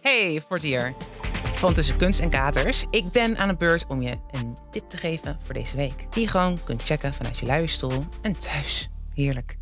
[0.00, 0.94] Hey, Fortier.
[1.54, 2.84] Van Tussen Kunst en Katers.
[2.90, 6.12] Ik ben aan de beurt om je een tip te geven voor deze week.
[6.12, 8.88] Die je gewoon kunt checken vanuit je luie stoel en thuis.
[9.14, 9.56] Heerlijk.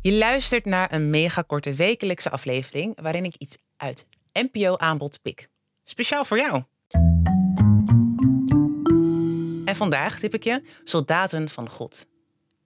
[0.00, 3.00] Je luistert naar een mega korte wekelijkse aflevering...
[3.00, 5.48] waarin ik iets uit NPO-aanbod pik.
[5.84, 6.62] Speciaal voor jou.
[9.64, 12.06] En vandaag tip ik je Soldaten van God.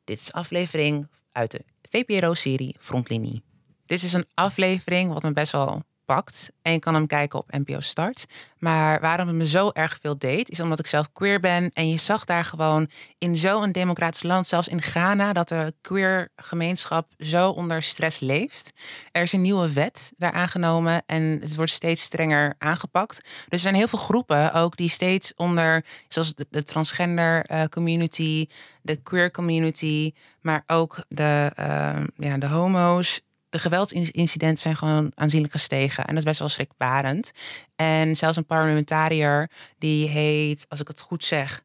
[0.05, 3.43] Dit is aflevering uit de VPRO-serie Frontlinie.
[3.87, 6.51] Dit is een aflevering wat me best wel pakt.
[6.63, 8.25] En je kan hem kijken op NPO Start.
[8.59, 11.71] Maar waarom het me zo erg veel deed, is omdat ik zelf queer ben.
[11.73, 16.29] En je zag daar gewoon in zo'n democratisch land, zelfs in Ghana, dat de queer
[16.37, 18.71] gemeenschap zo onder stress leeft.
[19.13, 23.21] Er is een nieuwe wet daar aangenomen en het wordt steeds strenger aangepakt.
[23.23, 28.47] Dus er zijn heel veel groepen ook die steeds onder, zoals de, transgender uh, community,
[28.83, 33.21] de queer community, maar ook de, uh, ja, de homo's
[33.53, 36.05] de geweldsincidenten zijn gewoon aanzienlijk gestegen.
[36.05, 37.33] En dat is best wel schrikbarend.
[37.77, 41.63] En zelfs een parlementariër die heet, als ik het goed zeg,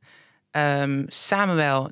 [0.51, 1.91] um, Samuel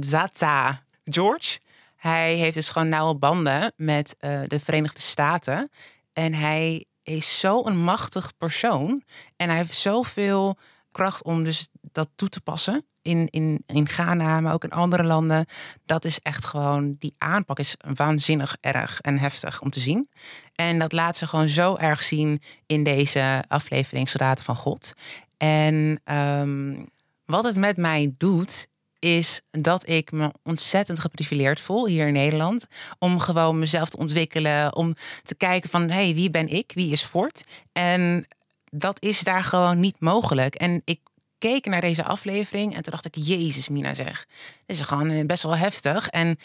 [0.00, 1.58] Zata George.
[1.96, 5.70] Hij heeft dus gewoon nauwe banden met uh, de Verenigde Staten.
[6.12, 9.02] En hij is zo'n machtig persoon.
[9.36, 10.58] En hij heeft zoveel
[10.92, 15.04] kracht om dus dat toe te passen in, in, in Ghana, maar ook in andere
[15.04, 15.46] landen.
[15.86, 20.08] Dat is echt gewoon, die aanpak is waanzinnig erg en heftig om te zien.
[20.54, 24.92] En dat laat ze gewoon zo erg zien in deze aflevering Soldaten van God.
[25.36, 26.84] En ehm,
[27.24, 32.66] wat het met mij doet, is dat ik me ontzettend geprivileerd voel hier in Nederland.
[32.98, 34.76] Om gewoon mezelf te ontwikkelen.
[34.76, 36.72] Om te kijken van, hé, hey, wie ben ik?
[36.74, 37.44] Wie is Fort?
[37.72, 38.26] En
[38.70, 40.54] dat is daar gewoon niet mogelijk.
[40.54, 41.00] En ik
[41.40, 44.26] keek naar deze aflevering en toen dacht ik, Jezus, Mina zeg.
[44.66, 46.08] Dit is gewoon eh, best wel heftig.
[46.08, 46.38] En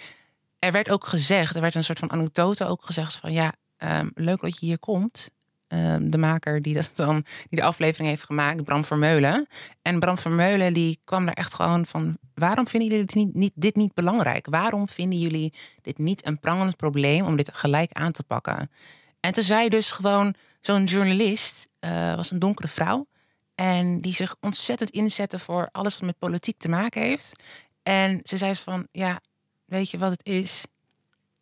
[0.59, 4.11] er werd ook gezegd, er werd een soort van anekdote ook gezegd van ja, um,
[4.16, 5.29] leuk dat je hier komt.
[5.67, 9.47] Um, de maker die, dat dan, die de aflevering heeft gemaakt, Bram Vermeulen.
[9.81, 12.17] En Bram Vermeulen die kwam er echt gewoon van...
[12.33, 14.47] waarom vinden jullie dit niet, niet, dit niet belangrijk?
[14.50, 18.72] Waarom vinden jullie dit niet een prangend probleem om dit gelijk aan te pakken?
[19.19, 23.07] En toen zei dus gewoon zo'n journalist, uh, was een donkere vrouw...
[23.55, 27.31] En die zich ontzettend inzetten voor alles wat met politiek te maken heeft.
[27.83, 29.19] En ze zei van, ja,
[29.66, 30.63] weet je wat het is?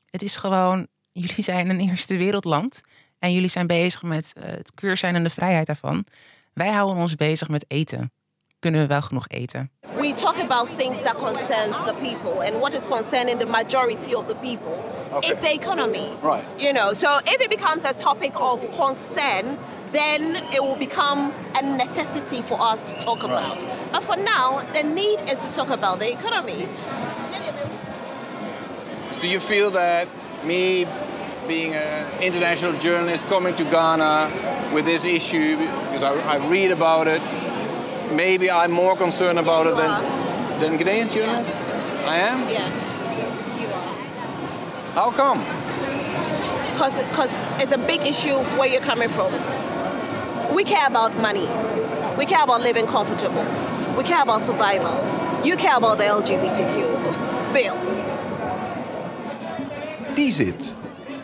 [0.10, 2.82] Het is gewoon, jullie zijn een eerste wereldland.
[3.20, 6.06] En jullie zijn bezig met uh, het queer zijn en de vrijheid daarvan.
[6.54, 8.12] Wij houden ons bezig met eten.
[8.60, 9.72] Kunnen we wel genoeg eten?
[9.96, 12.52] We talk about things that concerns the people.
[12.52, 15.30] And what is concerning the majority of the people okay.
[15.30, 16.08] is the economy.
[16.22, 16.44] Right.
[16.58, 19.58] You know, so if it becomes a topic of concern
[19.94, 23.64] then it will become a necessity for us to talk about.
[23.92, 26.68] But for now, the need is to talk about the economy.
[29.22, 30.08] Do you feel that
[30.44, 30.86] me
[31.48, 37.08] being an international journalist coming to Ghana with this issue, because I, I read about
[37.08, 37.22] it,
[38.14, 40.02] maybe I'm more concerned about it than,
[40.60, 41.60] than Ghanaian journalists?
[41.60, 42.06] Yeah.
[42.06, 42.50] I am?
[42.50, 42.68] Yeah,
[43.62, 43.96] you are.
[44.94, 45.40] How come?
[46.74, 49.32] Because it's a big issue where you're coming from.
[50.56, 51.48] We care about money.
[52.18, 53.44] We care about living comfortable.
[53.98, 55.00] We care about survival.
[55.44, 56.78] You care about the LGBTQ
[57.54, 57.74] bill.
[60.16, 60.76] Die zit.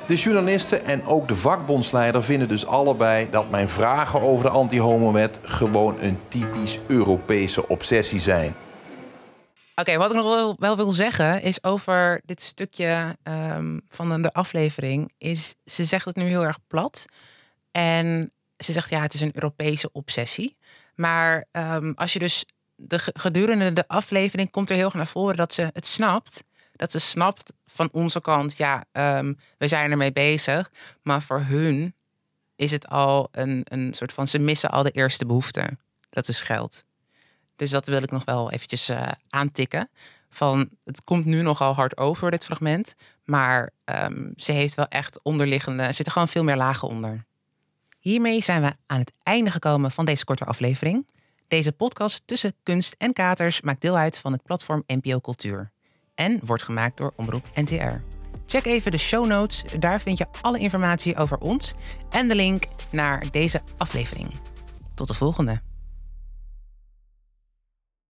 [0.08, 5.40] De journalisten en ook de vakbondsleider vinden dus allebei dat mijn vragen over de anti-homo-wet
[5.42, 8.56] gewoon een typisch Europese obsessie zijn.
[9.76, 13.18] Oké, wat ik nog wel, wel, wil zeggen is over dit stukje
[13.54, 15.12] um, van de aflevering.
[15.18, 17.06] Is ze zegt het nu heel erg plat.
[17.72, 18.32] En
[18.64, 20.58] ze zegt ja, het is een Europese obsessie.
[20.96, 25.36] Maar um, als je dus de, gedurende de aflevering komt er heel erg naar voren
[25.36, 26.44] dat ze het snapt.
[26.72, 30.72] Dat ze snapt van onze kant, ja, um, we zijn ermee bezig.
[31.02, 31.94] Maar voor hun
[32.56, 35.78] is het al een, een soort van, ze missen al de eerste behoefte.
[36.10, 36.84] Dat is geld.
[37.56, 39.90] Dus dat wil ik nog wel eventjes uh, aantikken.
[40.30, 42.96] Van, het komt nu nogal hard over, dit fragment.
[43.24, 47.26] Maar um, ze heeft wel echt onderliggende, er zitten gewoon veel meer lagen onder.
[48.10, 51.08] Hiermee zijn we aan het einde gekomen van deze korte aflevering.
[51.48, 55.72] Deze podcast tussen kunst en katers maakt deel uit van het platform NPO Cultuur
[56.16, 57.96] en wordt gemaakt door Omroep NTR.
[58.46, 61.74] Check even de show notes, daar vind je alle informatie over ons
[62.10, 64.40] en de link naar deze aflevering.
[64.94, 65.69] Tot de volgende.